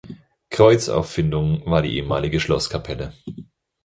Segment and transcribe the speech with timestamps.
[0.49, 3.13] Kreuzauffindung war die ehemalige Schlosskapelle.